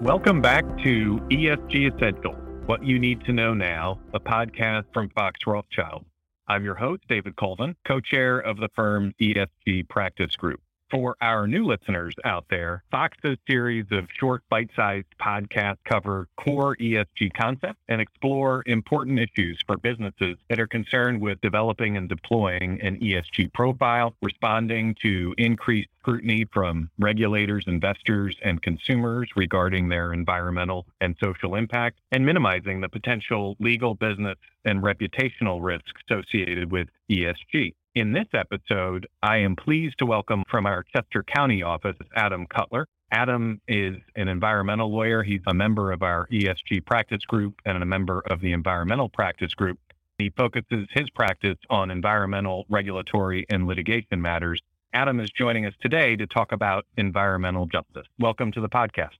Welcome 0.00 0.40
back 0.40 0.64
to 0.84 1.18
ESG 1.28 1.92
Essential 1.92 2.34
What 2.66 2.84
You 2.84 3.00
Need 3.00 3.24
to 3.24 3.32
Know 3.32 3.52
Now, 3.52 3.98
a 4.14 4.20
podcast 4.20 4.84
from 4.94 5.08
Fox 5.08 5.40
Rothschild. 5.44 6.04
I'm 6.46 6.64
your 6.64 6.76
host, 6.76 7.02
David 7.08 7.34
Colvin, 7.34 7.74
co 7.84 7.98
chair 7.98 8.38
of 8.38 8.58
the 8.58 8.68
firm's 8.76 9.12
ESG 9.20 9.88
practice 9.88 10.36
group. 10.36 10.60
For 10.90 11.16
our 11.20 11.46
new 11.46 11.66
listeners 11.66 12.14
out 12.24 12.46
there, 12.48 12.82
Fox's 12.90 13.36
series 13.46 13.84
of 13.90 14.08
short, 14.18 14.42
bite 14.48 14.70
sized 14.74 15.06
podcasts 15.20 15.76
cover 15.84 16.28
core 16.38 16.76
ESG 16.76 17.34
concepts 17.34 17.80
and 17.88 18.00
explore 18.00 18.62
important 18.64 19.18
issues 19.18 19.60
for 19.66 19.76
businesses 19.76 20.38
that 20.48 20.58
are 20.58 20.66
concerned 20.66 21.20
with 21.20 21.42
developing 21.42 21.98
and 21.98 22.08
deploying 22.08 22.80
an 22.80 22.98
ESG 23.00 23.52
profile, 23.52 24.14
responding 24.22 24.94
to 25.02 25.34
increased 25.36 25.90
scrutiny 26.00 26.46
from 26.54 26.88
regulators, 26.98 27.64
investors, 27.66 28.34
and 28.42 28.62
consumers 28.62 29.28
regarding 29.36 29.90
their 29.90 30.14
environmental 30.14 30.86
and 31.02 31.14
social 31.20 31.54
impact, 31.54 31.98
and 32.12 32.24
minimizing 32.24 32.80
the 32.80 32.88
potential 32.88 33.56
legal, 33.60 33.94
business, 33.94 34.38
and 34.64 34.82
reputational 34.82 35.62
risks 35.62 36.00
associated 36.08 36.72
with 36.72 36.88
ESG. 37.10 37.74
In 37.98 38.12
this 38.12 38.28
episode, 38.32 39.08
I 39.24 39.38
am 39.38 39.56
pleased 39.56 39.98
to 39.98 40.06
welcome 40.06 40.44
from 40.48 40.66
our 40.66 40.84
Chester 40.94 41.24
County 41.24 41.64
office, 41.64 41.96
Adam 42.14 42.46
Cutler. 42.46 42.86
Adam 43.10 43.60
is 43.66 43.96
an 44.14 44.28
environmental 44.28 44.88
lawyer. 44.88 45.24
He's 45.24 45.40
a 45.48 45.52
member 45.52 45.90
of 45.90 46.04
our 46.04 46.28
ESG 46.28 46.86
practice 46.86 47.24
group 47.24 47.60
and 47.66 47.82
a 47.82 47.84
member 47.84 48.22
of 48.30 48.40
the 48.40 48.52
environmental 48.52 49.08
practice 49.08 49.52
group. 49.52 49.80
He 50.16 50.30
focuses 50.30 50.86
his 50.92 51.10
practice 51.10 51.58
on 51.70 51.90
environmental, 51.90 52.66
regulatory, 52.68 53.44
and 53.50 53.66
litigation 53.66 54.22
matters. 54.22 54.62
Adam 54.92 55.18
is 55.18 55.28
joining 55.30 55.66
us 55.66 55.74
today 55.80 56.14
to 56.14 56.26
talk 56.28 56.52
about 56.52 56.86
environmental 56.98 57.66
justice. 57.66 58.06
Welcome 58.20 58.52
to 58.52 58.60
the 58.60 58.68
podcast. 58.68 59.16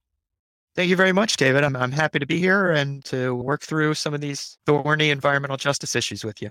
Thank 0.76 0.88
you 0.88 0.94
very 0.94 1.12
much, 1.12 1.36
David. 1.36 1.64
I'm, 1.64 1.74
I'm 1.74 1.90
happy 1.90 2.20
to 2.20 2.26
be 2.26 2.38
here 2.38 2.70
and 2.70 3.04
to 3.06 3.34
work 3.34 3.62
through 3.62 3.94
some 3.94 4.14
of 4.14 4.20
these 4.20 4.56
thorny 4.66 5.10
environmental 5.10 5.56
justice 5.56 5.96
issues 5.96 6.22
with 6.22 6.40
you. 6.40 6.50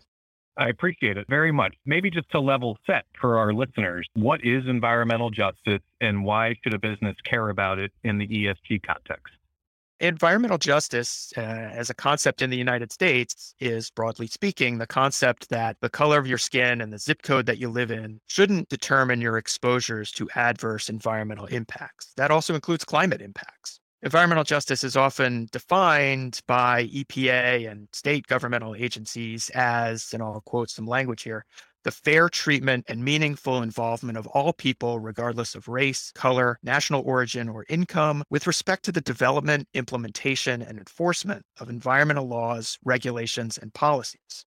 I 0.57 0.69
appreciate 0.69 1.17
it 1.17 1.27
very 1.29 1.51
much. 1.51 1.75
Maybe 1.85 2.09
just 2.09 2.29
to 2.31 2.39
level 2.39 2.77
set 2.87 3.05
for 3.19 3.37
our 3.37 3.53
listeners, 3.53 4.07
what 4.15 4.43
is 4.43 4.63
environmental 4.67 5.29
justice 5.29 5.81
and 6.01 6.23
why 6.23 6.55
should 6.63 6.73
a 6.73 6.79
business 6.79 7.15
care 7.23 7.49
about 7.49 7.79
it 7.79 7.91
in 8.03 8.17
the 8.17 8.27
ESG 8.27 8.81
context? 8.83 9.33
Environmental 9.99 10.59
justice, 10.59 11.33
uh, 11.37 11.41
as 11.41 11.89
a 11.89 11.93
concept 11.93 12.43
in 12.43 12.51
the 12.51 12.57
United 12.57 12.91
States, 12.91 13.55
is 13.59 13.89
broadly 13.89 14.27
speaking 14.27 14.77
the 14.77 14.85
concept 14.85 15.49
that 15.49 15.75
the 15.81 15.89
color 15.89 16.19
of 16.19 16.27
your 16.27 16.37
skin 16.37 16.81
and 16.81 16.93
the 16.93 16.99
zip 16.99 17.23
code 17.23 17.47
that 17.47 17.57
you 17.57 17.67
live 17.67 17.89
in 17.89 18.19
shouldn't 18.27 18.69
determine 18.69 19.21
your 19.21 19.39
exposures 19.39 20.11
to 20.11 20.29
adverse 20.35 20.87
environmental 20.87 21.47
impacts. 21.47 22.13
That 22.15 22.29
also 22.29 22.53
includes 22.53 22.85
climate 22.85 23.23
impacts. 23.23 23.76
Environmental 24.03 24.43
justice 24.43 24.83
is 24.83 24.95
often 24.95 25.47
defined 25.51 26.39
by 26.45 26.85
EPA 26.85 27.69
and 27.69 27.87
state 27.93 28.27
governmental 28.27 28.75
agencies 28.75 29.49
as, 29.55 30.13
and 30.13 30.21
I'll 30.21 30.41
quote 30.41 30.69
some 30.69 30.85
language 30.85 31.23
here, 31.23 31.45
the 31.83 31.89
fair 31.89 32.29
treatment 32.29 32.85
and 32.87 33.03
meaningful 33.03 33.63
involvement 33.63 34.15
of 34.17 34.27
all 34.27 34.53
people, 34.53 34.99
regardless 34.99 35.55
of 35.55 35.67
race, 35.67 36.11
color, 36.13 36.59
national 36.61 37.01
origin, 37.07 37.49
or 37.49 37.65
income, 37.69 38.23
with 38.29 38.45
respect 38.45 38.85
to 38.85 38.91
the 38.91 39.01
development, 39.01 39.67
implementation, 39.73 40.61
and 40.61 40.77
enforcement 40.77 41.43
of 41.59 41.67
environmental 41.67 42.27
laws, 42.27 42.77
regulations, 42.85 43.57
and 43.57 43.73
policies. 43.73 44.45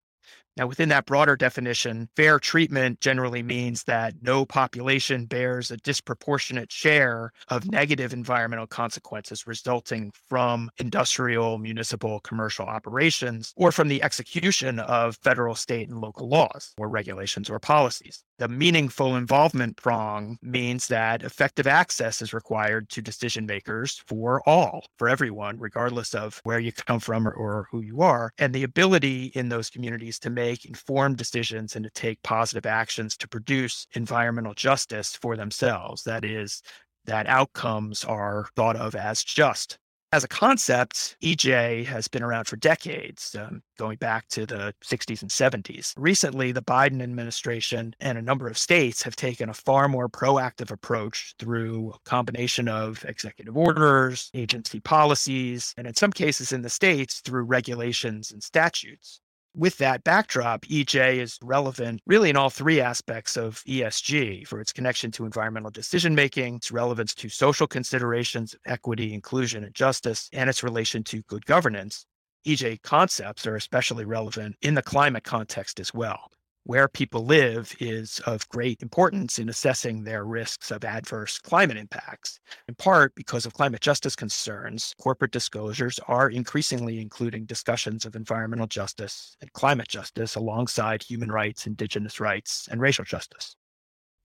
Now, 0.56 0.66
within 0.66 0.88
that 0.90 1.06
broader 1.06 1.36
definition, 1.36 2.08
fair 2.16 2.38
treatment 2.38 3.00
generally 3.00 3.42
means 3.42 3.84
that 3.84 4.14
no 4.20 4.44
population 4.44 5.26
bears 5.26 5.70
a 5.70 5.76
disproportionate 5.78 6.72
share 6.72 7.32
of 7.48 7.70
negative 7.70 8.12
environmental 8.12 8.66
consequences 8.66 9.46
resulting 9.46 10.12
from 10.28 10.70
industrial, 10.78 11.58
municipal, 11.58 12.20
commercial 12.20 12.66
operations 12.66 13.52
or 13.56 13.72
from 13.72 13.88
the 13.88 14.02
execution 14.02 14.80
of 14.80 15.16
federal, 15.22 15.55
state, 15.55 15.89
and 15.89 16.00
local 16.00 16.28
laws 16.28 16.74
or 16.78 16.89
regulations 16.89 17.48
or 17.48 17.58
policies. 17.58 18.24
The 18.39 18.48
meaningful 18.48 19.16
involvement 19.16 19.77
prong 19.77 20.39
means 20.42 20.89
that 20.89 21.22
effective 21.22 21.66
access 21.66 22.22
is 22.22 22.33
required 22.33 22.89
to 22.90 23.02
decision 23.02 23.46
makers 23.46 24.02
for 24.06 24.42
all, 24.48 24.86
for 24.98 25.08
everyone, 25.08 25.58
regardless 25.58 26.14
of 26.14 26.40
where 26.44 26.58
you 26.58 26.72
come 26.72 27.00
from 27.00 27.28
or, 27.28 27.33
or 27.33 27.66
who 27.70 27.83
you 27.83 28.00
are, 28.00 28.33
and 28.39 28.55
the 28.55 28.62
ability 28.62 29.27
in 29.34 29.50
those 29.50 29.68
communities 29.68 30.18
to 30.20 30.30
make 30.40 30.64
informed 30.64 31.17
decisions 31.17 31.77
and 31.77 31.84
to 31.84 31.90
take 31.90 32.23
positive 32.23 32.67
actions 32.67 33.17
to 33.17 33.28
produce 33.28 33.86
environmental 33.95 34.55
justice 34.55 35.17
for 35.17 35.36
themselves. 35.36 36.02
That 36.05 36.24
is, 36.24 36.62
that 37.05 37.27
outcomes 37.27 38.05
are 38.05 38.48
thought 38.56 38.77
of 38.77 38.95
as 38.95 39.23
just 39.23 39.78
as 40.12 40.24
a 40.24 40.28
concept, 40.28 41.17
EJ 41.23 41.84
has 41.86 42.08
been 42.08 42.24
around 42.24 42.46
for 42.46 42.56
decades, 42.56 43.36
um, 43.36 43.62
going 43.78 43.96
back 43.98 44.27
to 44.28 44.45
the 44.45 44.74
60s 44.84 45.23
and 45.23 45.30
70s. 45.30 45.95
Recently, 45.96 46.51
the 46.51 46.62
Biden 46.62 47.01
administration 47.01 47.95
and 48.01 48.18
a 48.18 48.22
number 48.22 48.48
of 48.48 48.58
states 48.58 49.05
have 49.05 49.14
taken 49.14 49.48
a 49.48 49.55
far 49.55 49.86
more 49.89 50.08
proactive 50.08 50.72
approach 50.72 51.34
through 51.39 51.92
a 51.95 52.08
combination 52.08 52.67
of 52.67 53.05
executive 53.05 53.57
orders, 53.57 54.30
agency 54.34 54.80
policies, 54.80 55.74
and 55.77 55.86
in 55.86 55.95
some 55.95 56.12
cases 56.12 56.51
in 56.51 56.62
the 56.62 56.70
states 56.70 57.20
through 57.20 57.45
regulations 57.45 58.33
and 58.33 58.42
statutes 58.42 59.20
with 59.55 59.78
that 59.78 60.05
backdrop, 60.05 60.62
EJ 60.66 61.16
is 61.16 61.38
relevant 61.42 62.00
really 62.06 62.30
in 62.30 62.36
all 62.36 62.50
three 62.50 62.80
aspects 62.80 63.36
of 63.36 63.62
ESG 63.66 64.46
for 64.46 64.61
its 64.61 64.72
connection 64.72 65.11
to 65.12 65.24
environmental 65.24 65.70
decision 65.70 66.14
making, 66.14 66.56
its 66.56 66.70
relevance 66.70 67.14
to 67.14 67.28
social 67.28 67.66
considerations, 67.66 68.55
equity, 68.66 69.12
inclusion, 69.12 69.64
and 69.64 69.74
justice, 69.74 70.28
and 70.33 70.48
its 70.48 70.62
relation 70.62 71.02
to 71.05 71.22
good 71.22 71.44
governance. 71.46 72.06
EJ 72.46 72.83
concepts 72.83 73.46
are 73.46 73.56
especially 73.56 74.05
relevant 74.05 74.56
in 74.62 74.74
the 74.74 74.83
climate 74.83 75.24
context 75.24 75.78
as 75.80 75.92
well 75.92 76.30
where 76.64 76.88
people 76.88 77.24
live 77.24 77.74
is 77.80 78.20
of 78.26 78.48
great 78.48 78.82
importance 78.82 79.38
in 79.38 79.48
assessing 79.48 80.04
their 80.04 80.24
risks 80.24 80.70
of 80.70 80.84
adverse 80.84 81.38
climate 81.38 81.76
impacts. 81.76 82.38
In 82.68 82.74
part 82.74 83.14
because 83.14 83.46
of 83.46 83.54
climate 83.54 83.80
justice 83.80 84.14
concerns, 84.14 84.94
corporate 85.00 85.32
disclosures 85.32 85.98
are 86.06 86.28
increasingly 86.28 87.00
including 87.00 87.44
discussions 87.44 88.04
of 88.04 88.14
environmental 88.14 88.66
justice 88.66 89.36
and 89.40 89.52
climate 89.52 89.88
justice 89.88 90.34
alongside 90.34 91.02
human 91.02 91.30
rights, 91.32 91.66
indigenous 91.66 92.20
rights, 92.20 92.68
and 92.70 92.80
racial 92.80 93.04
justice. 93.04 93.56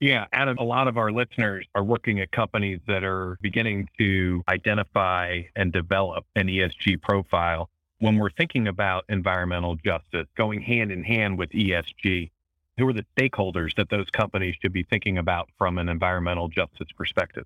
Yeah, 0.02 0.26
Adam, 0.34 0.58
a 0.58 0.64
lot 0.64 0.90
of 0.90 0.98
our 0.98 1.12
listeners 1.12 1.66
are 1.74 1.84
working 1.84 2.20
at 2.20 2.30
companies 2.32 2.82
that 2.86 3.06
are 3.06 3.38
beginning 3.42 3.88
to 3.98 4.44
identify 4.50 5.42
and 5.56 5.72
develop 5.72 6.26
an 6.36 6.48
ESG 6.48 7.02
profile 7.02 7.70
when 8.00 8.18
we're 8.18 8.30
thinking 8.32 8.68
about 8.68 9.06
environmental 9.10 9.76
justice 9.76 10.28
going 10.36 10.62
hand 10.62 10.92
in 10.92 11.04
hand 11.04 11.38
with 11.38 11.50
ESG, 11.52 12.32
who 12.78 12.88
are 12.88 12.94
the 12.94 13.06
stakeholders 13.18 13.76
that 13.76 13.90
those 13.90 14.10
companies 14.10 14.56
should 14.62 14.74
be 14.74 14.84
thinking 14.84 15.18
about 15.18 15.50
from 15.58 15.78
an 15.78 15.90
environmental 15.90 16.48
justice 16.48 16.88
perspective? 16.98 17.46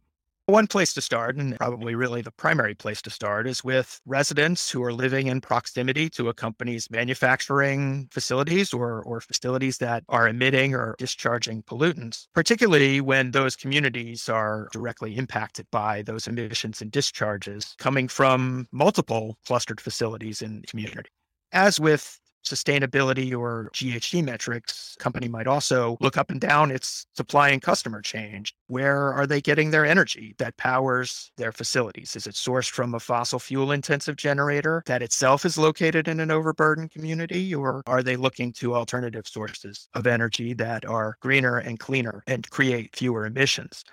One 0.49 0.65
place 0.65 0.95
to 0.95 1.01
start, 1.01 1.35
and 1.35 1.55
probably 1.57 1.93
really 1.93 2.23
the 2.23 2.31
primary 2.31 2.73
place 2.73 3.03
to 3.03 3.11
start, 3.11 3.47
is 3.47 3.63
with 3.63 4.01
residents 4.07 4.71
who 4.71 4.83
are 4.83 4.91
living 4.91 5.27
in 5.27 5.41
proximity 5.41 6.09
to 6.09 6.27
a 6.27 6.33
company's 6.33 6.89
manufacturing 6.89 8.09
facilities 8.11 8.73
or, 8.73 9.03
or 9.03 9.21
facilities 9.21 9.77
that 9.77 10.03
are 10.09 10.27
emitting 10.27 10.73
or 10.73 10.95
discharging 10.97 11.61
pollutants, 11.61 12.25
particularly 12.33 12.99
when 12.99 13.29
those 13.29 13.55
communities 13.55 14.27
are 14.27 14.69
directly 14.71 15.15
impacted 15.17 15.67
by 15.71 16.01
those 16.01 16.27
emissions 16.27 16.81
and 16.81 16.91
discharges 16.91 17.75
coming 17.77 18.07
from 18.07 18.67
multiple 18.71 19.37
clustered 19.45 19.79
facilities 19.79 20.41
in 20.41 20.61
the 20.61 20.67
community. 20.67 21.11
As 21.51 21.79
with 21.79 22.19
sustainability 22.45 23.37
or 23.37 23.69
GHG 23.73 24.23
metrics, 24.23 24.95
company 24.99 25.27
might 25.27 25.47
also 25.47 25.97
look 26.01 26.17
up 26.17 26.31
and 26.31 26.41
down 26.41 26.71
its 26.71 27.05
supply 27.15 27.49
and 27.49 27.61
customer 27.61 28.01
change. 28.01 28.55
Where 28.67 29.13
are 29.13 29.27
they 29.27 29.41
getting 29.41 29.71
their 29.71 29.85
energy 29.85 30.35
that 30.37 30.57
powers 30.57 31.31
their 31.37 31.51
facilities? 31.51 32.15
Is 32.15 32.27
it 32.27 32.35
sourced 32.35 32.69
from 32.69 32.95
a 32.95 32.99
fossil 32.99 33.39
fuel 33.39 33.71
intensive 33.71 34.15
generator 34.15 34.83
that 34.85 35.01
itself 35.01 35.45
is 35.45 35.57
located 35.57 36.07
in 36.07 36.19
an 36.19 36.31
overburdened 36.31 36.91
community? 36.91 37.53
Or 37.53 37.81
are 37.85 38.03
they 38.03 38.15
looking 38.15 38.53
to 38.53 38.75
alternative 38.75 39.27
sources 39.27 39.87
of 39.93 40.07
energy 40.07 40.53
that 40.53 40.85
are 40.85 41.17
greener 41.21 41.57
and 41.57 41.79
cleaner 41.79 42.23
and 42.27 42.49
create 42.49 42.95
fewer 42.95 43.25
emissions? 43.25 43.83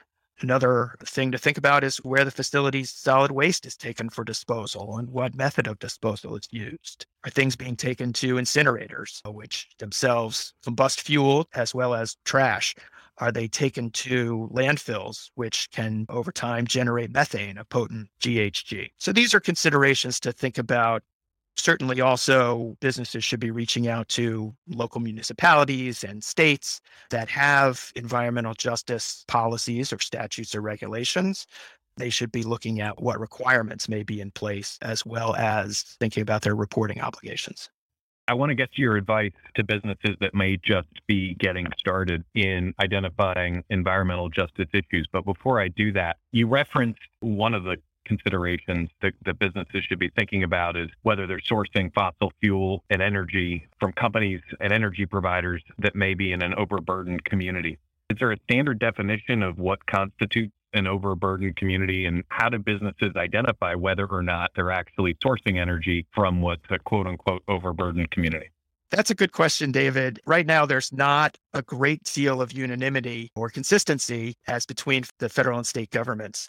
Another 0.41 0.97
thing 1.03 1.33
to 1.33 1.39
think 1.39 1.57
about 1.57 1.83
is 1.83 1.97
where 1.99 2.25
the 2.25 2.31
facility's 2.31 2.91
solid 2.91 3.31
waste 3.31 3.65
is 3.65 3.77
taken 3.77 4.11
for 4.11 4.23
disposal 4.23 4.99
and 4.99 5.09
what 5.09 5.35
method 5.35 5.67
of 5.67 5.79
disposal 5.79 6.37
is 6.37 6.47
used. 6.51 7.07
Are 7.25 7.31
things 7.31 7.57
being 7.57 7.75
taken 7.75 8.13
to 8.15 8.35
incinerators, 8.35 9.23
uh, 9.27 9.33
which 9.33 9.69
themselves 9.79 10.53
combust 10.65 11.01
fuel 11.01 11.49
as 11.55 11.75
well 11.75 11.95
as 11.95 12.17
trash? 12.25 12.75
Are 13.19 13.33
they 13.33 13.49
taken 13.49 13.91
to 13.93 14.51
landfills, 14.53 15.31
which 15.37 15.71
can 15.71 16.05
over 16.11 16.31
time 16.31 16.67
generate 16.67 17.13
methane, 17.13 17.57
a 17.57 17.65
potent 17.65 18.11
GHG? 18.21 18.91
So 18.99 19.13
these 19.13 19.33
are 19.33 19.41
considerations 19.41 20.21
to 20.21 20.33
think 20.33 20.59
about 20.59 21.03
certainly 21.57 22.01
also 22.01 22.77
businesses 22.81 23.25
should 23.25 23.41
be 23.41 23.51
reaching 23.51 23.89
out 23.89 24.09
to 24.09 24.55
local 24.69 25.01
municipalities 25.01 26.05
and 26.05 26.23
states 26.23 26.81
that 27.11 27.29
have 27.29 27.93
environmental 27.97 28.55
justice 28.55 29.25
policies 29.27 29.93
or 29.93 29.99
statutes 29.99 30.55
or 30.55 30.61
regulations 30.61 31.47
they 31.97 32.11
should 32.11 32.33
be 32.33 32.43
looking 32.43 32.81
at 32.81 33.01
what 33.01 33.19
requirements 33.19 33.89
may 33.89 34.03
be 34.03 34.21
in 34.21 34.31
place 34.31 34.79
as 34.83 35.05
well 35.07 35.35
as 35.37 35.83
thinking 35.99 36.23
about 36.23 36.43
their 36.43 36.55
reporting 36.55 37.01
obligations. 37.01 37.71
I 38.29 38.35
want 38.35 38.51
to 38.51 38.55
get 38.55 38.73
to 38.73 38.83
your 38.83 38.97
advice 38.97 39.33
to 39.55 39.63
businesses 39.63 40.17
that 40.21 40.35
may 40.35 40.57
just 40.57 40.89
be 41.07 41.35
getting 41.35 41.69
started 41.79 42.25
in 42.35 42.75
identifying 42.81 43.63
environmental 43.71 44.29
justice 44.29 44.67
issues. 44.73 45.07
But 45.13 45.25
before 45.25 45.61
I 45.61 45.69
do 45.69 45.93
that, 45.93 46.17
you 46.33 46.49
referenced 46.49 47.01
one 47.21 47.55
of 47.55 47.63
the 47.63 47.77
considerations 48.07 48.89
that, 49.03 49.13
that 49.25 49.39
businesses 49.39 49.85
should 49.85 49.99
be 49.99 50.11
thinking 50.17 50.43
about 50.43 50.77
is 50.77 50.89
whether 51.03 51.27
they're 51.27 51.41
sourcing 51.41 51.93
fossil 51.93 52.33
fuel 52.41 52.83
and 52.89 53.03
energy 53.03 53.67
from 53.79 53.93
companies 53.93 54.41
and 54.61 54.73
energy 54.73 55.05
providers 55.05 55.63
that 55.79 55.95
may 55.95 56.15
be 56.15 56.33
in 56.33 56.43
an 56.43 56.55
overburdened 56.55 57.25
community. 57.25 57.79
Is 58.09 58.17
there 58.19 58.33
a 58.33 58.39
standard 58.45 58.79
definition 58.79 59.43
of 59.43 59.59
what 59.59 59.85
constitutes 59.87 60.53
an 60.73 60.87
overburdened 60.87 61.57
community 61.57 62.07
and 62.07 62.23
how 62.29 62.49
do 62.49 62.59
businesses 62.59 63.13
identify 63.17 63.75
whether 63.75 64.07
or 64.07 64.23
not 64.23 64.51
they're 64.55 64.71
actually 64.71 65.15
sourcing 65.15 65.59
energy 65.59 66.07
from 66.15 66.41
what's 66.41 66.65
a 66.71 66.79
quote 66.79 67.07
unquote 67.07 67.43
overburdened 67.49 68.11
community? 68.11 68.51
That's 68.91 69.11
a 69.11 69.15
good 69.17 69.33
question, 69.33 69.73
David. 69.73 70.21
Right 70.27 70.47
now, 70.47 70.65
there's 70.65 70.93
not 70.93 71.37
a 71.53 71.63
great 71.63 72.05
deal 72.05 72.41
of 72.41 72.53
unanimity 72.53 73.31
or 73.35 73.51
consistency 73.51 74.35
as 74.47 74.65
between 74.65 75.05
the 75.19 75.29
federal 75.29 75.59
and 75.59 75.67
state 75.67 75.91
governments 75.91 76.49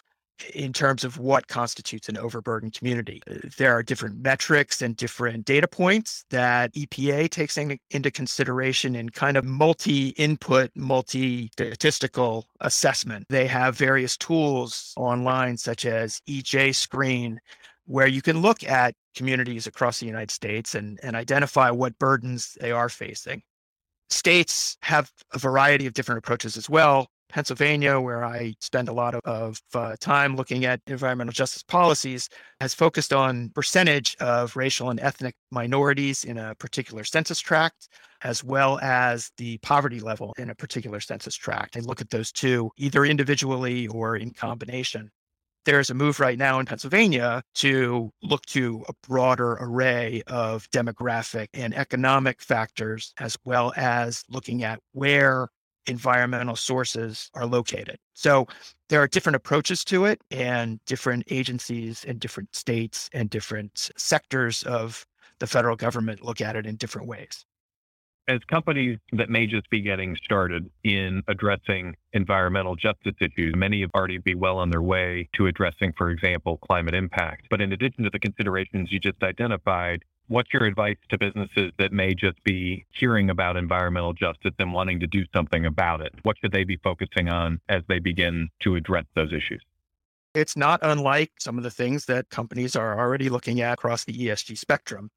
in 0.54 0.72
terms 0.72 1.04
of 1.04 1.18
what 1.18 1.48
constitutes 1.48 2.08
an 2.08 2.16
overburdened 2.16 2.74
community. 2.74 3.22
Uh, 3.30 3.34
there 3.56 3.72
are 3.72 3.82
different 3.82 4.22
metrics 4.22 4.82
and 4.82 4.96
different 4.96 5.44
data 5.44 5.68
points 5.68 6.24
that 6.30 6.72
EPA 6.74 7.30
takes 7.30 7.56
in, 7.56 7.78
into 7.90 8.10
consideration 8.10 8.96
in 8.96 9.08
kind 9.08 9.36
of 9.36 9.44
multi 9.44 10.08
input, 10.10 10.70
multi 10.74 11.50
statistical 11.52 12.46
assessment. 12.60 13.26
They 13.28 13.46
have 13.46 13.76
various 13.76 14.16
tools 14.16 14.92
online, 14.96 15.56
such 15.56 15.86
as 15.86 16.20
EJ 16.28 16.74
Screen, 16.74 17.40
where 17.86 18.06
you 18.06 18.22
can 18.22 18.40
look 18.40 18.62
at 18.64 18.94
communities 19.16 19.66
across 19.66 19.98
the 19.98 20.06
United 20.06 20.30
States 20.30 20.74
and, 20.74 21.00
and 21.02 21.16
identify 21.16 21.70
what 21.70 21.98
burdens 21.98 22.56
they 22.60 22.70
are 22.70 22.88
facing. 22.88 23.42
States 24.10 24.76
have 24.82 25.10
a 25.32 25.38
variety 25.38 25.86
of 25.86 25.92
different 25.92 26.18
approaches 26.18 26.56
as 26.56 26.70
well. 26.70 27.08
Pennsylvania, 27.28 28.00
where 28.00 28.24
I 28.24 28.54
spend 28.60 28.88
a 28.88 28.92
lot 28.92 29.14
of, 29.14 29.20
of 29.24 29.60
uh, 29.74 29.96
time 30.00 30.36
looking 30.36 30.64
at 30.64 30.80
environmental 30.86 31.32
justice 31.32 31.62
policies, 31.62 32.28
has 32.60 32.74
focused 32.74 33.12
on 33.12 33.50
percentage 33.50 34.16
of 34.20 34.56
racial 34.56 34.90
and 34.90 35.00
ethnic 35.00 35.34
minorities 35.50 36.24
in 36.24 36.38
a 36.38 36.54
particular 36.54 37.04
census 37.04 37.38
tract, 37.38 37.88
as 38.22 38.42
well 38.42 38.78
as 38.80 39.30
the 39.36 39.58
poverty 39.58 40.00
level 40.00 40.34
in 40.38 40.50
a 40.50 40.54
particular 40.54 41.00
census 41.00 41.34
tract. 41.34 41.74
They 41.74 41.80
look 41.80 42.00
at 42.00 42.10
those 42.10 42.32
two 42.32 42.70
either 42.76 43.04
individually 43.04 43.86
or 43.88 44.16
in 44.16 44.30
combination. 44.30 45.10
There's 45.64 45.90
a 45.90 45.94
move 45.94 46.18
right 46.18 46.38
now 46.38 46.60
in 46.60 46.66
Pennsylvania 46.66 47.42
to 47.56 48.10
look 48.22 48.46
to 48.46 48.84
a 48.88 48.94
broader 49.06 49.58
array 49.60 50.22
of 50.26 50.70
demographic 50.70 51.48
and 51.52 51.76
economic 51.76 52.40
factors, 52.40 53.12
as 53.18 53.36
well 53.44 53.74
as 53.76 54.24
looking 54.30 54.62
at 54.64 54.80
where 54.92 55.48
environmental 55.88 56.54
sources 56.54 57.30
are 57.34 57.46
located. 57.46 57.98
So 58.14 58.46
there 58.88 59.02
are 59.02 59.08
different 59.08 59.36
approaches 59.36 59.84
to 59.84 60.04
it, 60.04 60.20
and 60.30 60.78
different 60.84 61.24
agencies 61.30 62.04
and 62.06 62.20
different 62.20 62.54
states 62.54 63.10
and 63.12 63.28
different 63.28 63.90
sectors 63.96 64.62
of 64.62 65.06
the 65.40 65.46
federal 65.46 65.76
government 65.76 66.22
look 66.22 66.40
at 66.40 66.56
it 66.56 66.66
in 66.66 66.76
different 66.76 67.08
ways. 67.08 67.44
As 68.28 68.40
companies 68.50 68.98
that 69.12 69.30
may 69.30 69.46
just 69.46 69.70
be 69.70 69.80
getting 69.80 70.14
started 70.22 70.70
in 70.84 71.22
addressing 71.28 71.96
environmental 72.12 72.76
justice 72.76 73.14
issues, 73.20 73.54
many 73.56 73.80
have 73.80 73.90
already 73.94 74.18
be 74.18 74.34
well 74.34 74.58
on 74.58 74.68
their 74.68 74.82
way 74.82 75.30
to 75.34 75.46
addressing, 75.46 75.94
for 75.96 76.10
example, 76.10 76.58
climate 76.58 76.94
impact. 76.94 77.46
But 77.48 77.62
in 77.62 77.72
addition 77.72 78.04
to 78.04 78.10
the 78.10 78.18
considerations 78.18 78.92
you 78.92 79.00
just 79.00 79.22
identified, 79.22 80.04
What's 80.28 80.52
your 80.52 80.64
advice 80.64 80.98
to 81.08 81.16
businesses 81.16 81.72
that 81.78 81.90
may 81.90 82.14
just 82.14 82.42
be 82.44 82.84
hearing 82.90 83.30
about 83.30 83.56
environmental 83.56 84.12
justice 84.12 84.52
and 84.58 84.74
wanting 84.74 85.00
to 85.00 85.06
do 85.06 85.24
something 85.34 85.64
about 85.64 86.02
it? 86.02 86.12
What 86.22 86.36
should 86.38 86.52
they 86.52 86.64
be 86.64 86.76
focusing 86.76 87.30
on 87.30 87.60
as 87.70 87.82
they 87.88 87.98
begin 87.98 88.50
to 88.60 88.76
address 88.76 89.06
those 89.14 89.32
issues? 89.32 89.62
It's 90.34 90.54
not 90.54 90.80
unlike 90.82 91.32
some 91.38 91.56
of 91.56 91.64
the 91.64 91.70
things 91.70 92.04
that 92.04 92.28
companies 92.28 92.76
are 92.76 92.98
already 92.98 93.30
looking 93.30 93.62
at 93.62 93.74
across 93.74 94.04
the 94.04 94.12
ESG 94.12 94.58
spectrum. 94.58 95.10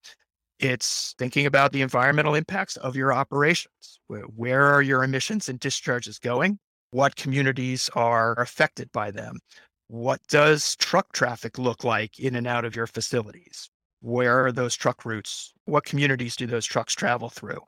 It's 0.59 1.13
thinking 1.17 1.45
about 1.45 1.73
the 1.73 1.81
environmental 1.81 2.35
impacts 2.35 2.77
of 2.77 2.95
your 2.95 3.11
operations. 3.11 3.99
Where 4.07 4.67
are 4.67 4.81
your 4.81 5.03
emissions 5.03 5.49
and 5.49 5.59
discharges 5.59 6.19
going? 6.19 6.57
What 6.91 7.17
communities 7.17 7.89
are 7.95 8.39
affected 8.39 8.91
by 8.93 9.11
them? 9.11 9.39
What 9.87 10.21
does 10.29 10.77
truck 10.77 11.11
traffic 11.11 11.57
look 11.57 11.83
like 11.83 12.17
in 12.17 12.35
and 12.35 12.47
out 12.47 12.63
of 12.63 12.77
your 12.77 12.87
facilities? 12.87 13.70
Where 14.01 14.45
are 14.45 14.51
those 14.51 14.75
truck 14.75 15.05
routes? 15.05 15.53
What 15.65 15.85
communities 15.85 16.35
do 16.35 16.47
those 16.47 16.65
trucks 16.65 16.93
travel 16.93 17.29
through? 17.29 17.61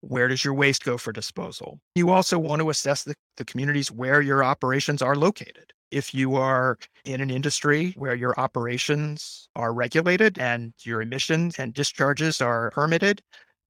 Where 0.00 0.28
does 0.28 0.44
your 0.44 0.54
waste 0.54 0.84
go 0.84 0.98
for 0.98 1.12
disposal? 1.12 1.80
You 1.94 2.10
also 2.10 2.38
want 2.38 2.60
to 2.60 2.70
assess 2.70 3.04
the, 3.04 3.14
the 3.36 3.44
communities 3.44 3.90
where 3.90 4.20
your 4.20 4.44
operations 4.44 5.02
are 5.02 5.16
located. 5.16 5.72
If 5.90 6.14
you 6.14 6.36
are 6.36 6.78
in 7.06 7.22
an 7.22 7.30
industry 7.30 7.94
where 7.96 8.14
your 8.14 8.38
operations 8.38 9.48
are 9.56 9.72
regulated 9.72 10.38
and 10.38 10.74
your 10.82 11.00
emissions 11.00 11.58
and 11.58 11.72
discharges 11.72 12.42
are 12.42 12.70
permitted, 12.72 13.22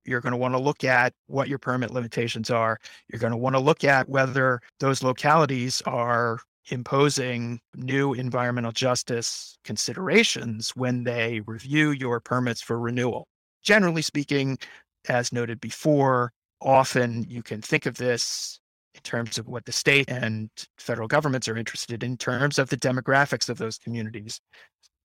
you're 0.05 0.21
going 0.21 0.33
to 0.33 0.39
want 0.39 0.55
to 0.55 0.59
look 0.59 0.83
at 0.83 1.13
what 1.29 1.49
your 1.49 1.59
permit 1.59 1.93
limitations 1.93 2.51
are. 2.51 2.79
You're 3.09 3.21
going 3.21 3.31
to 3.31 3.37
want 3.37 3.55
to 3.55 3.61
look 3.61 3.85
at 3.85 4.09
whether 4.09 4.61
those 4.81 5.03
localities 5.05 5.83
are 5.83 6.41
imposing 6.71 7.61
new 7.75 8.15
environmental 8.15 8.73
justice 8.73 9.59
considerations 9.65 10.71
when 10.71 11.05
they 11.05 11.41
review 11.47 11.91
your 11.91 12.21
permits 12.21 12.61
for 12.61 12.79
renewal. 12.79 13.27
Generally 13.63 14.03
speaking, 14.03 14.59
as 15.09 15.33
noted 15.33 15.61
before, 15.61 16.33
often 16.61 17.25
you 17.29 17.43
can 17.43 17.61
think 17.63 17.87
of 17.87 17.97
this 17.97 18.61
in 18.95 19.01
terms 19.03 19.39
of 19.39 19.47
what 19.47 19.65
the 19.65 19.73
state 19.73 20.11
and 20.11 20.51
federal 20.79 21.09
governments 21.09 21.49
are 21.49 21.57
interested 21.57 22.03
in 22.03 22.17
terms 22.17 22.59
of 22.59 22.69
the 22.69 22.77
demographics 22.77 23.49
of 23.49 23.59
those 23.59 23.79
communities. 23.79 24.41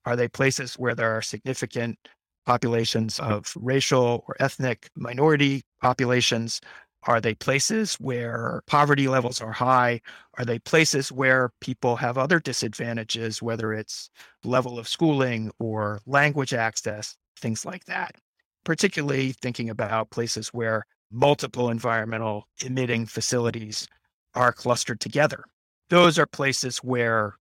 Are 0.06 0.16
they 0.16 0.28
places 0.28 0.74
where 0.76 0.96
there 0.96 1.16
are 1.16 1.22
significant 1.22 1.98
populations 2.46 3.20
of 3.20 3.54
racial 3.56 4.24
or 4.28 4.36
ethnic 4.40 4.90
minority 4.96 5.62
populations? 5.82 6.60
Are 7.06 7.20
they 7.20 7.34
places 7.34 7.96
where 7.96 8.62
poverty 8.66 9.08
levels 9.08 9.42
are 9.42 9.52
high? 9.52 10.02
Are 10.38 10.46
they 10.46 10.60
places 10.60 11.12
where 11.12 11.52
people 11.60 11.98
have 11.98 12.18
other 12.18 12.40
disadvantages, 12.40 13.42
whether 13.42 13.74
it's 13.74 14.10
level 14.44 14.80
of 14.80 14.88
schooling 14.88 15.52
or 15.60 16.00
language 16.06 16.54
access, 16.54 17.18
things 17.38 17.66
like 17.66 17.86
that? 17.86 18.16
Particularly 18.64 19.34
thinking 19.34 19.70
about 19.70 20.12
places 20.12 20.50
where 20.50 20.86
multiple 21.12 21.70
environmental 21.70 22.48
emitting 22.64 23.06
facilities 23.06 23.88
are 24.34 24.54
clustered 24.54 25.00
together. 25.00 25.44
Those 25.90 26.18
are 26.18 26.26
places 26.26 26.78
where 26.78 27.36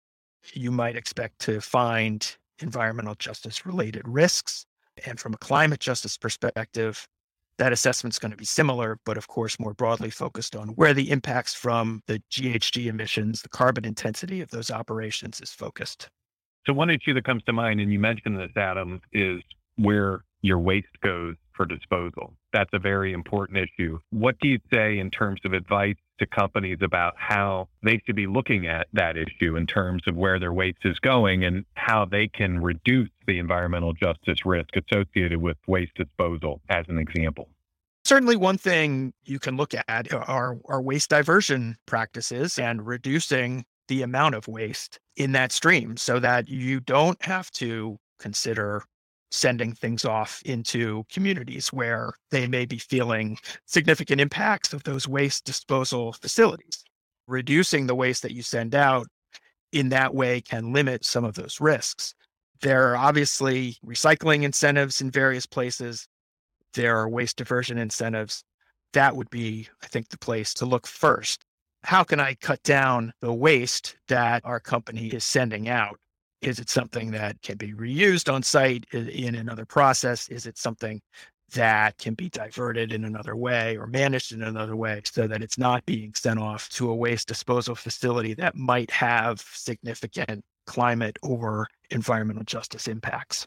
you 0.54 0.72
might 0.72 0.96
expect 0.96 1.40
to 1.40 1.60
find 1.60 2.38
environmental 2.60 3.16
justice 3.16 3.66
related 3.66 4.08
risks. 4.08 4.66
And 5.06 5.20
from 5.20 5.34
a 5.34 5.38
climate 5.38 5.80
justice 5.80 6.18
perspective, 6.18 7.08
that 7.60 7.74
assessment 7.74 8.14
is 8.14 8.20
going 8.20 8.32
to 8.32 8.38
be 8.38 8.46
similar, 8.46 9.00
but 9.06 9.18
of 9.18 9.28
course, 9.28 9.60
more 9.60 9.74
broadly 9.74 10.10
focused 10.10 10.56
on 10.56 10.70
where 10.70 10.94
the 10.94 11.12
impacts 11.12 11.54
from 11.54 12.02
the 12.08 12.22
GHG 12.32 12.88
emissions, 12.88 13.42
the 13.42 13.50
carbon 13.50 13.86
intensity 13.86 14.42
of 14.42 14.50
those 14.50 14.72
operations 14.72 15.40
is 15.42 15.52
focused. 15.52 16.10
So, 16.66 16.74
one 16.74 16.90
issue 16.90 17.14
that 17.14 17.26
comes 17.26 17.44
to 17.44 17.54
mind, 17.54 17.80
and 17.80 17.92
you 17.92 18.00
mentioned 18.00 18.38
this, 18.38 18.52
Adam, 18.56 19.02
is 19.14 19.42
where 19.76 20.24
your 20.42 20.60
waste 20.60 20.88
goes 21.02 21.36
for 21.54 21.66
disposal. 21.66 22.34
That's 22.52 22.70
a 22.74 22.80
very 22.80 23.14
important 23.14 23.58
issue. 23.60 24.00
What 24.10 24.40
do 24.40 24.48
you 24.48 24.60
say 24.72 24.98
in 24.98 25.12
terms 25.12 25.42
of 25.46 25.54
advice 25.54 25.96
to 26.20 26.26
companies 26.26 26.80
about 26.82 27.14
how 27.18 27.70
they 27.84 28.02
should 28.06 28.16
be 28.16 28.28
looking 28.28 28.68
at 28.68 28.88
that 28.94 29.16
issue 29.18 29.56
in 29.56 29.68
terms 29.68 30.04
of 30.08 30.16
where 30.16 30.40
their 30.40 30.54
waste 30.54 30.80
is 30.84 31.00
going 31.00 31.46
and 31.46 31.66
how 31.76 32.06
they 32.06 32.28
can 32.28 32.60
reduce 32.62 33.10
the 33.28 33.40
environmental 33.40 33.94
justice 33.94 34.46
risk 34.46 34.70
associated 34.76 35.42
with 35.42 35.58
waste 35.68 35.94
disposal, 35.96 36.62
as 36.70 36.86
an 36.90 36.98
example? 36.98 37.50
Certainly, 38.04 38.38
one 38.38 38.58
thing 38.58 39.14
you 39.26 39.40
can 39.40 39.56
look 39.56 39.74
at 39.88 40.14
are, 40.14 40.58
are 40.66 40.82
waste 40.82 41.10
diversion 41.10 41.78
practices 41.86 42.58
and 42.58 42.88
reducing 42.88 43.66
the 43.88 44.02
amount 44.02 44.36
of 44.36 44.48
waste 44.48 45.00
in 45.16 45.34
that 45.34 45.52
stream 45.52 45.98
so 45.98 46.20
that 46.20 46.48
you 46.48 46.80
don't 46.80 47.22
have 47.24 47.52
to 47.52 48.00
consider 48.20 48.84
sending 49.32 49.74
things 49.74 50.06
off 50.06 50.42
into 50.46 51.04
communities 51.12 51.70
where 51.70 52.14
they 52.32 52.48
may 52.48 52.66
be 52.66 52.78
feeling 52.78 53.38
significant 53.66 54.20
impacts 54.20 54.74
of 54.74 54.84
those 54.84 55.08
waste 55.08 55.46
disposal 55.46 56.14
facilities. 56.14 56.84
Reducing 57.28 57.86
the 57.86 57.96
waste 57.96 58.24
that 58.24 58.34
you 58.34 58.42
send 58.42 58.74
out 58.74 59.06
in 59.72 59.90
that 59.90 60.16
way 60.16 60.42
can 60.42 60.74
limit 60.74 61.06
some 61.06 61.24
of 61.24 61.36
those 61.36 61.62
risks. 61.62 62.16
There 62.62 62.92
are 62.92 62.98
obviously 62.98 63.78
recycling 63.86 64.44
incentives 64.44 65.00
in 65.00 65.12
various 65.12 65.46
places. 65.46 66.08
There 66.74 66.98
are 66.98 67.08
waste 67.08 67.38
diversion 67.38 67.78
incentives. 67.78 68.44
That 68.94 69.16
would 69.16 69.30
be, 69.30 69.70
I 69.84 69.88
think, 69.88 70.10
the 70.10 70.18
place 70.18 70.54
to 70.56 70.66
look 70.66 70.88
first. 70.88 71.46
how 71.84 72.04
can 72.04 72.20
I 72.20 72.36
cut 72.36 72.62
down 72.64 73.14
the 73.22 73.34
waste 73.34 73.96
that 74.08 74.42
our 74.46 74.60
company 74.60 75.08
is 75.08 75.24
sending 75.24 75.70
out? 75.70 76.00
Is 76.42 76.60
it 76.60 76.70
something 76.70 77.12
that 77.12 77.42
can 77.42 77.58
be 77.58 77.74
reused 77.74 78.32
on 78.32 78.44
site 78.44 78.86
in 78.94 79.36
another 79.36 79.66
process? 79.66 80.30
Is 80.30 80.46
it 80.46 80.58
something 80.58 81.02
that 81.54 81.98
can 81.98 82.14
be 82.14 82.30
diverted 82.30 82.94
in 82.94 83.04
another 83.04 83.36
way 83.36 83.76
or 83.78 83.88
managed 83.88 84.32
in 84.32 84.44
another 84.44 84.76
way 84.76 85.02
so 85.04 85.28
that 85.28 85.42
it's 85.42 85.58
not 85.58 85.86
being 85.86 86.14
sent 86.14 86.40
off 86.40 86.70
to 86.70 86.90
a 86.92 86.96
waste 86.96 87.28
disposal 87.28 87.76
facility 87.76 88.34
that 88.36 88.56
might 88.56 88.92
have 88.92 89.42
significant 89.54 90.44
climate 90.66 91.18
or 91.24 91.68
environmental 91.90 92.44
justice 92.44 92.88
impacts? 92.88 93.46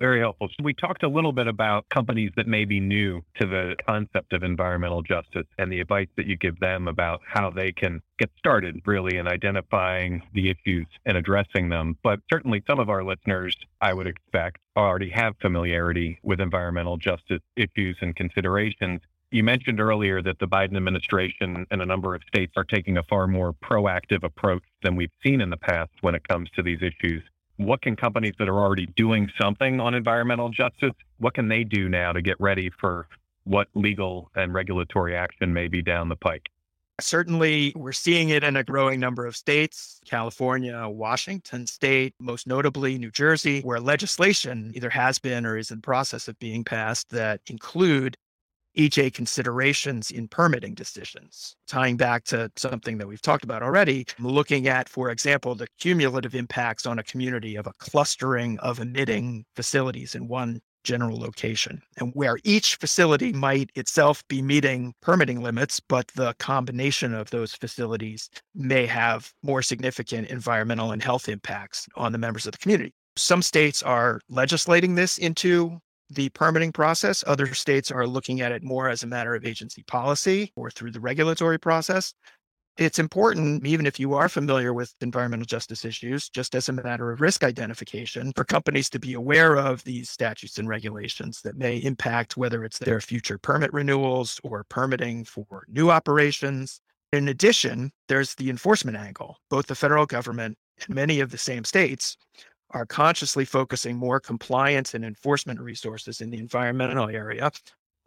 Very 0.00 0.18
helpful. 0.18 0.48
So 0.48 0.64
we 0.64 0.74
talked 0.74 1.04
a 1.04 1.08
little 1.08 1.32
bit 1.32 1.46
about 1.46 1.88
companies 1.88 2.32
that 2.36 2.48
may 2.48 2.64
be 2.64 2.80
new 2.80 3.22
to 3.36 3.46
the 3.46 3.76
concept 3.86 4.32
of 4.32 4.42
environmental 4.42 5.02
justice 5.02 5.46
and 5.56 5.70
the 5.70 5.78
advice 5.78 6.08
that 6.16 6.26
you 6.26 6.36
give 6.36 6.58
them 6.58 6.88
about 6.88 7.20
how 7.24 7.48
they 7.48 7.70
can 7.70 8.02
get 8.18 8.28
started 8.36 8.82
really 8.86 9.18
in 9.18 9.28
identifying 9.28 10.20
the 10.34 10.50
issues 10.50 10.86
and 11.06 11.16
addressing 11.16 11.68
them. 11.68 11.96
But 12.02 12.18
certainly 12.30 12.62
some 12.66 12.80
of 12.80 12.90
our 12.90 13.04
listeners, 13.04 13.56
I 13.80 13.94
would 13.94 14.08
expect, 14.08 14.58
already 14.76 15.10
have 15.10 15.36
familiarity 15.40 16.18
with 16.24 16.40
environmental 16.40 16.96
justice 16.96 17.42
issues 17.54 17.96
and 18.00 18.16
considerations. 18.16 19.00
You 19.30 19.44
mentioned 19.44 19.80
earlier 19.80 20.20
that 20.22 20.40
the 20.40 20.48
Biden 20.48 20.76
administration 20.76 21.66
and 21.70 21.82
a 21.82 21.86
number 21.86 22.16
of 22.16 22.22
states 22.26 22.54
are 22.56 22.64
taking 22.64 22.98
a 22.98 23.02
far 23.04 23.28
more 23.28 23.52
proactive 23.52 24.24
approach 24.24 24.64
than 24.82 24.96
we've 24.96 25.10
seen 25.24 25.40
in 25.40 25.50
the 25.50 25.56
past 25.56 25.92
when 26.00 26.16
it 26.16 26.26
comes 26.26 26.50
to 26.50 26.62
these 26.62 26.82
issues 26.82 27.22
what 27.56 27.82
can 27.82 27.96
companies 27.96 28.34
that 28.38 28.48
are 28.48 28.58
already 28.58 28.86
doing 28.96 29.30
something 29.40 29.80
on 29.80 29.94
environmental 29.94 30.48
justice, 30.48 30.92
what 31.18 31.34
can 31.34 31.48
they 31.48 31.64
do 31.64 31.88
now 31.88 32.12
to 32.12 32.22
get 32.22 32.40
ready 32.40 32.70
for 32.80 33.08
what 33.44 33.68
legal 33.74 34.30
and 34.34 34.52
regulatory 34.54 35.16
action 35.16 35.52
may 35.52 35.68
be 35.68 35.82
down 35.82 36.08
the 36.08 36.16
pike? 36.16 36.48
Certainly, 37.00 37.72
we're 37.74 37.92
seeing 37.92 38.28
it 38.28 38.44
in 38.44 38.56
a 38.56 38.62
growing 38.62 39.00
number 39.00 39.26
of 39.26 39.34
states 39.34 40.00
California, 40.06 40.88
Washington 40.88 41.66
state, 41.66 42.14
most 42.20 42.46
notably 42.46 42.98
New 42.98 43.10
Jersey, 43.10 43.62
where 43.62 43.80
legislation 43.80 44.70
either 44.76 44.90
has 44.90 45.18
been 45.18 45.44
or 45.44 45.58
is 45.58 45.72
in 45.72 45.80
process 45.80 46.28
of 46.28 46.38
being 46.38 46.62
passed 46.62 47.10
that 47.10 47.40
include 47.48 48.16
EJ 48.76 49.14
considerations 49.14 50.10
in 50.10 50.28
permitting 50.28 50.74
decisions. 50.74 51.56
Tying 51.66 51.96
back 51.96 52.24
to 52.24 52.50
something 52.56 52.98
that 52.98 53.06
we've 53.06 53.22
talked 53.22 53.44
about 53.44 53.62
already, 53.62 54.06
looking 54.18 54.68
at, 54.68 54.88
for 54.88 55.10
example, 55.10 55.54
the 55.54 55.68
cumulative 55.78 56.34
impacts 56.34 56.86
on 56.86 56.98
a 56.98 57.04
community 57.04 57.56
of 57.56 57.66
a 57.66 57.72
clustering 57.78 58.58
of 58.58 58.80
emitting 58.80 59.44
facilities 59.54 60.14
in 60.14 60.28
one 60.28 60.60
general 60.84 61.18
location, 61.18 61.80
and 61.96 62.12
where 62.14 62.38
each 62.44 62.76
facility 62.76 63.32
might 63.32 63.70
itself 63.74 64.22
be 64.28 64.42
meeting 64.42 64.92
permitting 65.00 65.42
limits, 65.42 65.80
but 65.80 66.06
the 66.08 66.34
combination 66.38 67.14
of 67.14 67.30
those 67.30 67.54
facilities 67.54 68.28
may 68.54 68.84
have 68.84 69.32
more 69.42 69.62
significant 69.62 70.28
environmental 70.28 70.92
and 70.92 71.02
health 71.02 71.28
impacts 71.28 71.88
on 71.96 72.12
the 72.12 72.18
members 72.18 72.46
of 72.46 72.52
the 72.52 72.58
community. 72.58 72.92
Some 73.16 73.42
states 73.42 73.82
are 73.82 74.20
legislating 74.28 74.94
this 74.94 75.18
into 75.18 75.78
the 76.14 76.28
permitting 76.30 76.72
process. 76.72 77.24
Other 77.26 77.52
states 77.54 77.90
are 77.90 78.06
looking 78.06 78.40
at 78.40 78.52
it 78.52 78.62
more 78.62 78.88
as 78.88 79.02
a 79.02 79.06
matter 79.06 79.34
of 79.34 79.44
agency 79.44 79.82
policy 79.82 80.52
or 80.56 80.70
through 80.70 80.92
the 80.92 81.00
regulatory 81.00 81.58
process. 81.58 82.14
It's 82.76 82.98
important, 82.98 83.64
even 83.64 83.86
if 83.86 84.00
you 84.00 84.14
are 84.14 84.28
familiar 84.28 84.74
with 84.74 84.92
environmental 85.00 85.46
justice 85.46 85.84
issues, 85.84 86.28
just 86.28 86.56
as 86.56 86.68
a 86.68 86.72
matter 86.72 87.12
of 87.12 87.20
risk 87.20 87.44
identification, 87.44 88.32
for 88.34 88.42
companies 88.42 88.90
to 88.90 88.98
be 88.98 89.14
aware 89.14 89.56
of 89.56 89.84
these 89.84 90.10
statutes 90.10 90.58
and 90.58 90.68
regulations 90.68 91.40
that 91.42 91.56
may 91.56 91.76
impact 91.76 92.36
whether 92.36 92.64
it's 92.64 92.80
their 92.80 93.00
future 93.00 93.38
permit 93.38 93.72
renewals 93.72 94.40
or 94.42 94.64
permitting 94.64 95.24
for 95.24 95.64
new 95.68 95.88
operations. 95.88 96.80
In 97.12 97.28
addition, 97.28 97.92
there's 98.08 98.34
the 98.34 98.50
enforcement 98.50 98.96
angle. 98.96 99.38
Both 99.50 99.66
the 99.66 99.76
federal 99.76 100.04
government 100.04 100.58
and 100.84 100.96
many 100.96 101.20
of 101.20 101.30
the 101.30 101.38
same 101.38 101.62
states 101.62 102.16
are 102.70 102.86
consciously 102.86 103.44
focusing 103.44 103.96
more 103.96 104.20
compliance 104.20 104.94
and 104.94 105.04
enforcement 105.04 105.60
resources 105.60 106.20
in 106.20 106.30
the 106.30 106.38
environmental 106.38 107.08
area 107.08 107.50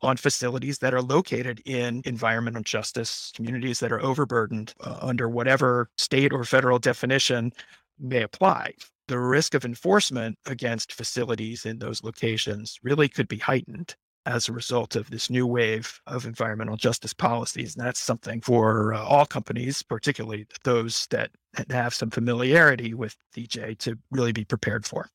on 0.01 0.17
facilities 0.17 0.77
that 0.79 0.93
are 0.93 1.01
located 1.01 1.61
in 1.65 2.01
environmental 2.05 2.61
justice 2.61 3.31
communities 3.35 3.79
that 3.79 3.91
are 3.91 4.01
overburdened 4.01 4.73
uh, 4.81 4.97
under 5.01 5.27
whatever 5.27 5.89
state 5.97 6.31
or 6.33 6.43
federal 6.43 6.79
definition 6.79 7.51
may 7.99 8.21
apply. 8.21 8.73
The 9.07 9.19
risk 9.19 9.53
of 9.53 9.65
enforcement 9.65 10.37
against 10.45 10.93
facilities 10.93 11.65
in 11.65 11.79
those 11.79 12.03
locations 12.03 12.77
really 12.83 13.07
could 13.07 13.27
be 13.27 13.37
heightened 13.37 13.95
as 14.27 14.50
a 14.50 14.53
result 14.53 14.96
of 14.96 15.10
this 15.10 15.29
new 15.29 15.48
wave 15.48 16.00
of 16.05 16.25
environmental 16.25 16.75
justice 16.75 17.13
policies. 17.13 17.75
And 17.75 17.86
that's 17.86 18.00
something 18.00 18.41
for 18.41 18.93
uh, 18.93 19.03
all 19.03 19.25
companies, 19.25 19.81
particularly 19.81 20.48
those 20.63 21.07
that 21.07 21.31
have 21.69 21.93
some 21.93 22.12
familiarity 22.12 22.93
with 22.93 23.15
EJ, 23.36 23.77
to 23.79 23.98
really 24.12 24.34
be 24.34 24.43
prepared 24.43 24.86
for. 24.86 25.10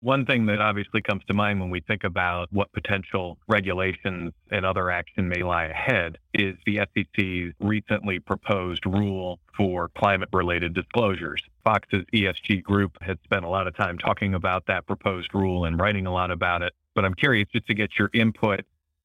One 0.00 0.26
thing 0.26 0.46
that 0.46 0.60
obviously 0.60 1.00
comes 1.00 1.22
to 1.26 1.34
mind 1.34 1.60
when 1.60 1.70
we 1.70 1.80
think 1.80 2.02
about 2.02 2.48
what 2.50 2.72
potential 2.72 3.38
regulations 3.46 4.32
and 4.50 4.66
other 4.66 4.90
action 4.90 5.28
may 5.28 5.44
lie 5.44 5.66
ahead 5.66 6.18
is 6.34 6.56
the 6.66 6.80
SEC's 6.92 7.54
recently 7.60 8.18
proposed 8.18 8.84
rule 8.84 9.38
for 9.56 9.90
climate 9.96 10.28
related 10.32 10.74
disclosures. 10.74 11.40
Fox's 11.62 12.04
ESG 12.12 12.64
group 12.64 12.98
has 13.00 13.16
spent 13.22 13.44
a 13.44 13.48
lot 13.48 13.68
of 13.68 13.76
time 13.76 13.96
talking 13.96 14.34
about 14.34 14.66
that 14.66 14.86
proposed 14.86 15.32
rule 15.34 15.66
and 15.66 15.78
writing 15.78 16.06
a 16.06 16.12
lot 16.12 16.32
about 16.32 16.62
it. 16.62 16.72
But 16.94 17.04
I'm 17.04 17.14
curious 17.14 17.48
just 17.52 17.66
to 17.66 17.74
get 17.74 17.90
your 17.98 18.10
input 18.12 18.60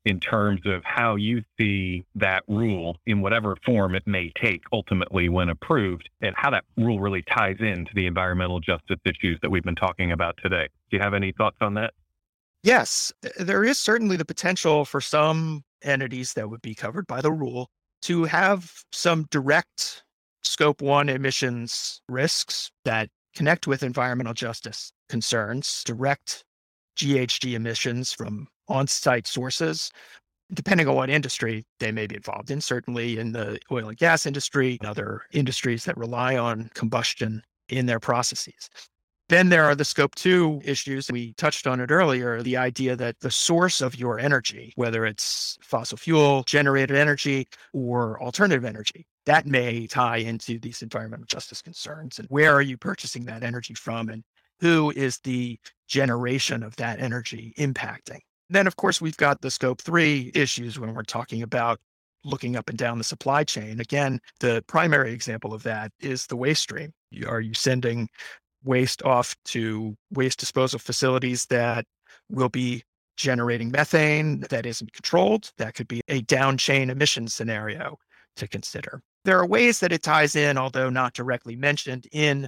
in 0.05 0.19
terms 0.21 0.61
of 0.65 0.81
how 0.85 1.15
you 1.15 1.43
see 1.57 2.05
that 2.15 2.43
rule 2.47 2.97
in 3.05 3.19
whatever 3.21 3.57
form 3.65 3.93
it 3.93 4.07
may 4.07 4.31
take 4.41 4.63
ultimately 4.71 5.27
when 5.27 5.49
approved 5.49 6.09
and 6.21 6.33
how 6.37 6.49
that 6.49 6.63
rule 6.77 7.01
really 7.01 7.23
ties 7.23 7.57
into 7.59 7.91
the 7.93 8.05
environmental 8.05 8.61
justice 8.61 8.99
issues 9.05 9.37
that 9.41 9.49
we've 9.49 9.63
been 9.63 9.75
talking 9.75 10.13
about 10.13 10.37
today. 10.41 10.69
Do 10.89 10.97
you 10.97 11.03
have 11.03 11.13
any 11.13 11.33
thoughts 11.33 11.57
on 11.59 11.73
that? 11.73 11.93
Yes, 12.63 13.11
there 13.37 13.65
is 13.65 13.77
certainly 13.77 14.15
the 14.15 14.25
potential 14.25 14.85
for 14.85 15.01
some 15.01 15.63
entities 15.83 16.33
that 16.33 16.49
would 16.49 16.61
be 16.61 16.73
covered 16.73 17.05
by 17.05 17.21
the 17.21 17.31
rule 17.31 17.69
to 18.03 18.23
have 18.23 18.71
some 18.93 19.27
direct 19.29 20.03
scope 20.43 20.81
one 20.81 21.09
emissions 21.09 22.01
risks 22.07 22.71
that 22.85 23.09
connect 23.35 23.67
with 23.67 23.83
environmental 23.83 24.33
justice 24.33 24.91
concerns, 25.09 25.83
direct 25.85 26.43
GHG 26.97 27.53
emissions 27.53 28.11
from 28.11 28.47
on 28.67 28.87
site 28.87 29.27
sources. 29.27 29.91
Depending 30.53 30.87
on 30.87 30.95
what 30.95 31.09
industry 31.09 31.65
they 31.79 31.91
may 31.91 32.07
be 32.07 32.15
involved 32.15 32.51
in, 32.51 32.61
certainly 32.61 33.19
in 33.19 33.33
the 33.33 33.59
oil 33.69 33.89
and 33.89 33.97
gas 33.97 34.25
industry 34.25 34.77
and 34.79 34.89
other 34.89 35.23
industries 35.33 35.83
that 35.83 35.97
rely 35.97 36.37
on 36.37 36.69
combustion 36.73 37.41
in 37.67 37.85
their 37.85 37.99
processes. 37.99 38.69
Then 39.29 39.49
there 39.49 39.65
are 39.65 39.75
the 39.75 39.83
scope 39.83 40.15
two 40.15 40.61
issues. 40.63 41.11
We 41.11 41.33
touched 41.33 41.67
on 41.67 41.81
it 41.81 41.91
earlier 41.91 42.41
the 42.41 42.55
idea 42.55 42.95
that 42.95 43.19
the 43.19 43.29
source 43.29 43.81
of 43.81 43.95
your 43.95 44.19
energy, 44.19 44.71
whether 44.77 45.05
it's 45.05 45.57
fossil 45.61 45.97
fuel 45.97 46.43
generated 46.43 46.95
energy 46.95 47.49
or 47.73 48.21
alternative 48.23 48.63
energy, 48.63 49.05
that 49.25 49.45
may 49.45 49.85
tie 49.85 50.17
into 50.17 50.59
these 50.59 50.81
environmental 50.81 51.25
justice 51.25 51.61
concerns. 51.61 52.19
And 52.19 52.27
where 52.29 52.53
are 52.53 52.61
you 52.61 52.77
purchasing 52.77 53.25
that 53.25 53.43
energy 53.43 53.73
from? 53.73 54.07
And 54.07 54.23
who 54.59 54.91
is 54.95 55.19
the 55.19 55.59
generation 55.87 56.63
of 56.63 56.75
that 56.77 56.99
energy 56.99 57.53
impacting? 57.57 58.19
Then, 58.49 58.67
of 58.67 58.75
course, 58.77 59.01
we've 59.01 59.17
got 59.17 59.41
the 59.41 59.51
scope 59.51 59.81
three 59.81 60.31
issues 60.33 60.79
when 60.79 60.93
we're 60.93 61.03
talking 61.03 61.43
about 61.43 61.79
looking 62.23 62.55
up 62.55 62.69
and 62.69 62.77
down 62.77 62.97
the 62.97 63.03
supply 63.03 63.43
chain. 63.43 63.79
Again, 63.79 64.19
the 64.39 64.63
primary 64.67 65.13
example 65.13 65.53
of 65.53 65.63
that 65.63 65.91
is 65.99 66.27
the 66.27 66.35
waste 66.35 66.61
stream. 66.61 66.93
Are 67.27 67.41
you 67.41 67.53
sending 67.53 68.09
waste 68.63 69.03
off 69.03 69.35
to 69.45 69.95
waste 70.11 70.39
disposal 70.39 70.79
facilities 70.79 71.45
that 71.47 71.85
will 72.29 72.49
be 72.49 72.83
generating 73.17 73.71
methane 73.71 74.41
that 74.49 74.65
isn't 74.65 74.93
controlled? 74.93 75.51
That 75.57 75.75
could 75.75 75.87
be 75.87 76.01
a 76.07 76.21
down 76.21 76.57
chain 76.57 76.89
emission 76.89 77.27
scenario 77.27 77.97
to 78.37 78.47
consider. 78.47 79.01
There 79.25 79.39
are 79.39 79.47
ways 79.47 79.79
that 79.79 79.91
it 79.91 80.03
ties 80.03 80.35
in, 80.35 80.57
although 80.57 80.89
not 80.89 81.13
directly 81.13 81.55
mentioned 81.55 82.07
in 82.11 82.47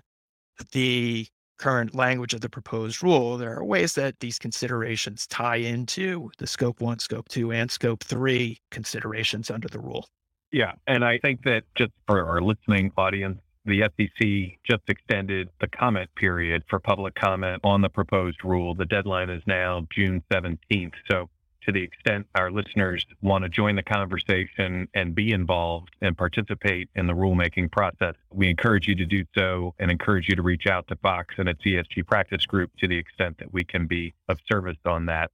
the 0.72 1.28
current 1.60 1.94
language 1.94 2.34
of 2.34 2.42
the 2.42 2.50
proposed 2.50 3.04
rule, 3.04 3.38
there 3.38 3.56
are 3.56 3.64
ways 3.64 3.94
that 3.94 4.20
these 4.20 4.40
considerations 4.40 5.28
tie 5.28 5.58
into 5.58 6.32
the 6.38 6.48
scope 6.48 6.82
one, 6.82 7.00
scope 7.00 7.30
two, 7.30 7.52
and 7.52 7.70
scope 7.70 8.04
three 8.04 8.60
considerations 8.72 9.52
under 9.52 9.68
the 9.68 9.80
rule. 9.80 10.08
Yeah. 10.52 10.72
And 10.88 11.06
I 11.06 11.20
think 11.20 11.44
that 11.44 11.64
just 11.76 11.92
for 12.08 12.26
our 12.26 12.42
listening 12.42 12.92
audience, 12.98 13.40
the 13.66 13.82
SEC 13.82 14.58
just 14.64 14.84
extended 14.88 15.50
the 15.62 15.68
comment 15.68 16.10
period 16.16 16.64
for 16.70 16.80
public 16.80 17.14
comment 17.16 17.60
on 17.64 17.82
the 17.82 17.90
proposed 17.90 18.44
rule. 18.44 18.74
The 18.74 18.86
deadline 18.86 19.30
is 19.30 19.44
now 19.46 19.86
June 19.94 20.24
17th. 20.32 20.94
So 21.12 21.30
to 21.70 21.80
the 21.80 21.84
extent 21.84 22.26
our 22.34 22.50
listeners 22.50 23.06
want 23.22 23.44
to 23.44 23.50
join 23.50 23.76
the 23.76 23.84
conversation 23.84 24.88
and 24.96 25.14
be 25.14 25.32
involved 25.32 25.90
and 26.02 26.18
participate 26.18 26.90
in 26.96 27.06
the 27.06 27.14
rulemaking 27.14 27.72
process, 27.72 28.16
we 28.32 28.50
encourage 28.50 28.88
you 28.88 28.96
to 28.96 29.06
do 29.06 29.24
so 29.38 29.76
and 29.78 29.92
encourage 29.92 30.28
you 30.28 30.36
to 30.36 30.42
reach 30.42 30.66
out 30.66 30.88
to 30.88 30.96
Fox 30.96 31.36
and 31.38 31.48
its 31.48 31.62
ESG 31.62 32.08
practice 32.08 32.46
group 32.48 32.72
to 32.80 32.88
the 32.88 32.98
extent 32.98 33.38
that 33.38 33.54
we 33.54 33.64
can 33.64 33.86
be 33.86 34.14
of 34.30 34.40
service 34.52 34.78
on 34.86 35.06
that. 35.06 35.30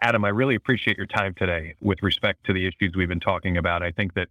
Adam, 0.00 0.24
I 0.24 0.28
really 0.28 0.54
appreciate 0.54 0.96
your 0.96 1.06
time 1.06 1.34
today 1.34 1.74
with 1.80 2.02
respect 2.02 2.46
to 2.46 2.52
the 2.52 2.66
issues 2.66 2.94
we've 2.96 3.08
been 3.08 3.18
talking 3.18 3.56
about. 3.56 3.82
I 3.82 3.90
think 3.90 4.14
that 4.14 4.28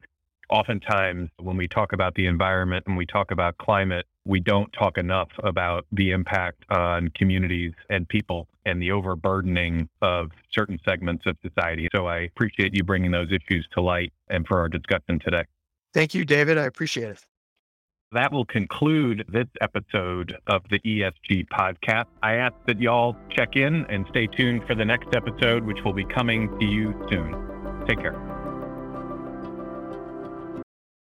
oftentimes 0.49 1.29
when 1.39 1.57
we 1.57 1.67
talk 1.67 1.93
about 1.93 2.15
the 2.15 2.25
environment 2.25 2.85
and 2.87 2.97
we 2.97 3.05
talk 3.05 3.31
about 3.31 3.57
climate, 3.57 4.05
we 4.25 4.39
don't 4.39 4.71
talk 4.73 4.97
enough 4.97 5.29
about 5.43 5.85
the 5.91 6.11
impact 6.11 6.63
on 6.69 7.09
communities 7.09 7.73
and 7.89 8.07
people 8.07 8.47
and 8.65 8.81
the 8.81 8.91
overburdening 8.91 9.89
of 10.01 10.31
certain 10.51 10.79
segments 10.87 11.25
of 11.25 11.35
society. 11.41 11.87
So 11.95 12.07
I 12.07 12.19
appreciate 12.19 12.75
you 12.75 12.83
bringing 12.83 13.11
those 13.11 13.29
issues 13.31 13.67
to 13.73 13.81
light 13.81 14.13
and 14.29 14.45
for 14.47 14.59
our 14.59 14.69
discussion 14.69 15.19
today. 15.19 15.43
Thank 15.93 16.13
you, 16.13 16.25
David. 16.25 16.57
I 16.57 16.65
appreciate 16.65 17.09
it. 17.09 17.25
That 18.11 18.31
will 18.31 18.45
conclude 18.45 19.23
this 19.29 19.47
episode 19.61 20.35
of 20.47 20.63
the 20.71 20.79
ESG 20.79 21.47
podcast. 21.47 22.05
I 22.23 22.35
ask 22.35 22.55
that 22.65 22.81
y'all 22.81 23.15
check 23.29 23.55
in 23.55 23.85
and 23.85 24.05
stay 24.09 24.25
tuned 24.25 24.65
for 24.65 24.73
the 24.73 24.85
next 24.85 25.15
episode, 25.15 25.63
which 25.63 25.77
will 25.85 25.93
be 25.93 26.05
coming 26.05 26.49
to 26.59 26.65
you 26.65 26.93
soon. 27.09 27.35
Take 27.87 27.99
care. 27.99 28.38